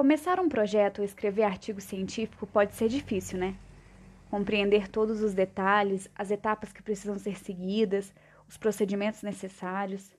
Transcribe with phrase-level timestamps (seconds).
[0.00, 3.54] Começar um projeto ou escrever artigo científico pode ser difícil, né?
[4.30, 8.10] Compreender todos os detalhes, as etapas que precisam ser seguidas,
[8.48, 10.10] os procedimentos necessários.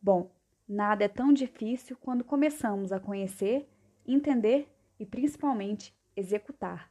[0.00, 0.30] Bom,
[0.66, 3.68] nada é tão difícil quando começamos a conhecer,
[4.06, 6.90] entender e principalmente executar.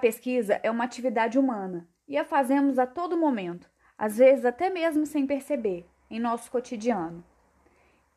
[0.00, 5.06] Pesquisa é uma atividade humana e a fazemos a todo momento, às vezes até mesmo
[5.06, 7.24] sem perceber, em nosso cotidiano.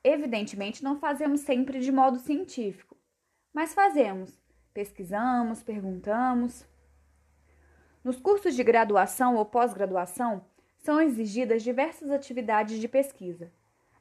[0.04, 2.98] Evidentemente, não fazemos sempre de modo científico,
[3.54, 4.42] mas fazemos,
[4.74, 6.66] pesquisamos, perguntamos.
[8.04, 10.44] Nos cursos de graduação ou pós-graduação,
[10.80, 13.52] são exigidas diversas atividades de pesquisa,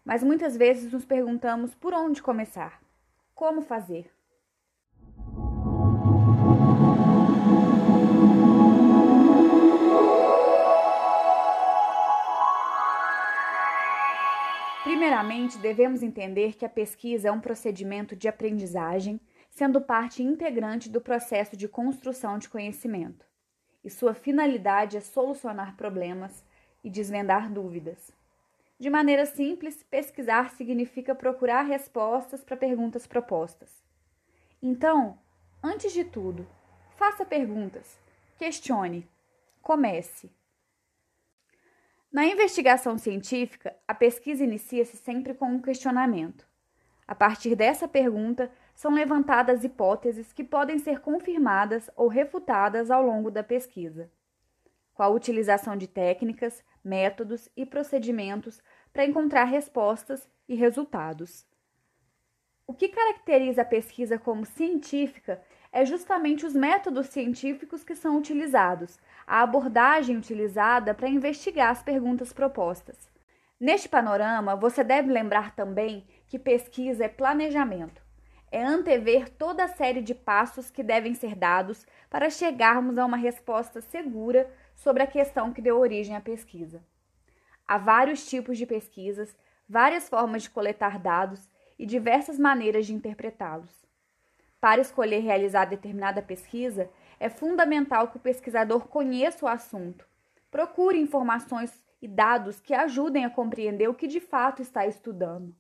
[0.05, 2.81] mas muitas vezes nos perguntamos por onde começar,
[3.35, 4.11] como fazer.
[14.83, 21.01] Primeiramente, devemos entender que a pesquisa é um procedimento de aprendizagem, sendo parte integrante do
[21.01, 23.25] processo de construção de conhecimento,
[23.85, 26.45] e sua finalidade é solucionar problemas
[26.83, 28.11] e desvendar dúvidas.
[28.77, 33.85] De maneira simples, pesquisar significa procurar respostas para perguntas propostas.
[34.61, 35.17] Então,
[35.63, 36.45] antes de tudo,
[36.97, 38.01] faça perguntas,
[38.37, 39.09] questione,
[39.61, 40.29] comece.
[42.13, 46.47] Na investigação científica, a pesquisa inicia-se sempre com um questionamento.
[47.09, 53.31] A partir dessa pergunta, são levantadas hipóteses que podem ser confirmadas ou refutadas ao longo
[53.31, 54.11] da pesquisa,
[54.93, 58.61] com a utilização de técnicas, métodos e procedimentos
[58.93, 61.47] para encontrar respostas e resultados.
[62.67, 68.99] O que caracteriza a pesquisa como científica é justamente os métodos científicos que são utilizados,
[69.27, 73.11] a abordagem utilizada para investigar as perguntas propostas.
[73.59, 78.03] Neste panorama, você deve lembrar também que pesquisa é planejamento.
[78.51, 83.17] É antever toda a série de passos que devem ser dados para chegarmos a uma
[83.17, 86.83] resposta segura sobre a questão que deu origem à pesquisa.
[87.67, 89.35] Há vários tipos de pesquisas,
[89.69, 91.49] várias formas de coletar dados
[91.83, 93.85] e diversas maneiras de interpretá-los.
[94.61, 96.89] Para escolher realizar determinada pesquisa,
[97.19, 100.07] é fundamental que o pesquisador conheça o assunto,
[100.49, 105.53] procure informações e dados que ajudem a compreender o que de fato está estudando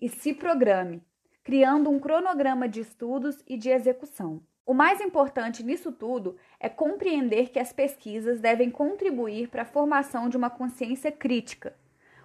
[0.00, 1.02] e se programe,
[1.44, 4.42] criando um cronograma de estudos e de execução.
[4.64, 10.30] O mais importante nisso tudo é compreender que as pesquisas devem contribuir para a formação
[10.30, 11.76] de uma consciência crítica.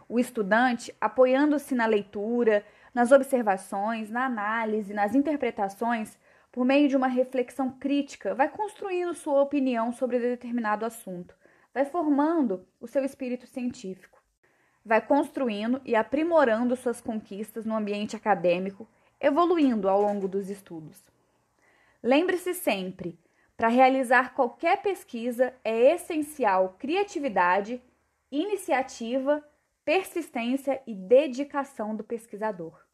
[0.07, 2.63] O estudante, apoiando-se na leitura,
[2.97, 6.18] nas observações, na análise, nas interpretações,
[6.52, 11.35] por meio de uma reflexão crítica, vai construindo sua opinião sobre determinado assunto,
[11.72, 14.19] vai formando o seu espírito científico,
[14.84, 18.90] vai construindo e aprimorando suas conquistas no ambiente acadêmico,
[19.22, 21.06] evoluindo ao longo dos estudos.
[22.02, 23.19] Lembre-se sempre,
[23.56, 27.79] para realizar qualquer pesquisa é essencial criatividade,
[28.31, 29.47] iniciativa,
[29.85, 32.86] persistência e dedicação do pesquisador.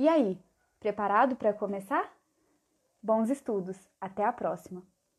[0.00, 0.42] E aí,
[0.78, 2.10] preparado para começar?
[3.02, 3.76] Bons estudos!
[4.00, 4.82] Até a próxima!